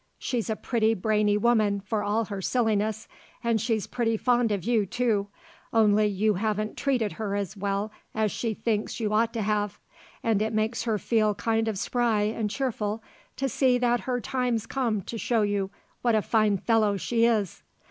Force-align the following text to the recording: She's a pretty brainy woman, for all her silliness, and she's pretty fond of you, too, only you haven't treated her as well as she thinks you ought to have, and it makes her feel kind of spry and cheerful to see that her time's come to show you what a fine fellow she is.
She's 0.17 0.49
a 0.49 0.55
pretty 0.55 0.95
brainy 0.95 1.37
woman, 1.37 1.79
for 1.79 2.01
all 2.01 2.25
her 2.25 2.41
silliness, 2.41 3.07
and 3.43 3.61
she's 3.61 3.85
pretty 3.85 4.17
fond 4.17 4.51
of 4.51 4.63
you, 4.63 4.87
too, 4.87 5.27
only 5.71 6.07
you 6.07 6.33
haven't 6.33 6.75
treated 6.75 7.11
her 7.13 7.35
as 7.35 7.55
well 7.55 7.91
as 8.15 8.31
she 8.31 8.55
thinks 8.55 8.99
you 8.99 9.13
ought 9.13 9.31
to 9.33 9.43
have, 9.43 9.79
and 10.23 10.41
it 10.41 10.53
makes 10.53 10.85
her 10.85 10.97
feel 10.97 11.35
kind 11.35 11.67
of 11.67 11.77
spry 11.77 12.21
and 12.23 12.49
cheerful 12.49 13.03
to 13.37 13.47
see 13.47 13.77
that 13.77 13.99
her 14.09 14.19
time's 14.19 14.65
come 14.65 15.03
to 15.03 15.19
show 15.19 15.43
you 15.43 15.69
what 16.01 16.15
a 16.15 16.23
fine 16.23 16.57
fellow 16.57 16.97
she 16.97 17.25
is. 17.25 17.61